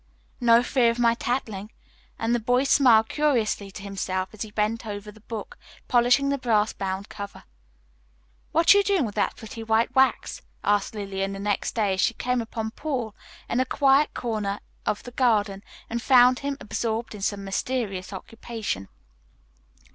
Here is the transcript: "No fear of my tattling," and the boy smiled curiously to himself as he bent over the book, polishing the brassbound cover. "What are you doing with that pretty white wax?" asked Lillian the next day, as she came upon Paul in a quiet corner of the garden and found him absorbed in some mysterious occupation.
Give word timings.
"No 0.39 0.63
fear 0.63 0.89
of 0.89 0.97
my 0.97 1.13
tattling," 1.13 1.71
and 2.17 2.33
the 2.33 2.39
boy 2.39 2.63
smiled 2.63 3.07
curiously 3.07 3.69
to 3.69 3.83
himself 3.83 4.29
as 4.33 4.41
he 4.41 4.49
bent 4.49 4.83
over 4.87 5.11
the 5.11 5.19
book, 5.19 5.59
polishing 5.87 6.29
the 6.29 6.39
brassbound 6.39 7.07
cover. 7.07 7.43
"What 8.51 8.73
are 8.73 8.79
you 8.79 8.83
doing 8.83 9.05
with 9.05 9.13
that 9.13 9.35
pretty 9.35 9.61
white 9.61 9.93
wax?" 9.95 10.41
asked 10.63 10.95
Lillian 10.95 11.33
the 11.33 11.39
next 11.39 11.75
day, 11.75 11.93
as 11.93 12.01
she 12.01 12.15
came 12.15 12.41
upon 12.41 12.71
Paul 12.71 13.13
in 13.47 13.59
a 13.59 13.63
quiet 13.63 14.15
corner 14.15 14.59
of 14.87 15.03
the 15.03 15.11
garden 15.11 15.61
and 15.87 16.01
found 16.01 16.39
him 16.39 16.57
absorbed 16.59 17.13
in 17.13 17.21
some 17.21 17.43
mysterious 17.43 18.11
occupation. 18.11 18.87